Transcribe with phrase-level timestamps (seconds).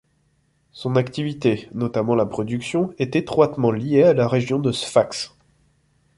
[0.71, 5.37] Son activité, notamment la production, est étroitement liée à la région de Sfax.